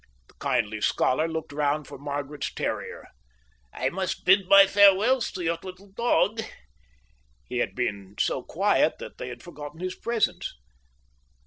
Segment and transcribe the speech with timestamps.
[0.29, 3.05] The kindly scholar looked round for Margaret's terrier…
[3.71, 6.41] "I must bid my farewells to your little dog."
[7.45, 10.55] He had been so quiet that they had forgotten his presence.